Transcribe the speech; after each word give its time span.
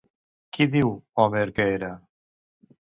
Qui 0.57 0.67
diu 0.77 0.89
Homer 1.25 1.45
que 1.61 1.71
era? 1.77 1.95